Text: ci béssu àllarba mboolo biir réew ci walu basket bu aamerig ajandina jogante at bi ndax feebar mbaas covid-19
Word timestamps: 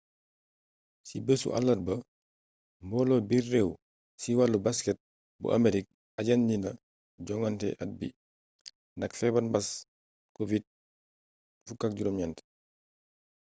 ci 1.07 1.15
béssu 1.25 1.47
àllarba 1.57 1.93
mboolo 2.85 3.15
biir 3.29 3.45
réew 3.53 3.69
ci 4.21 4.29
walu 4.37 4.57
basket 4.65 4.97
bu 5.39 5.47
aamerig 5.49 5.87
ajandina 6.19 6.71
jogante 7.27 7.67
at 7.83 7.89
bi 7.99 8.07
ndax 8.97 9.11
feebar 9.19 9.45
mbaas 9.47 9.67
covid-19 10.37 12.27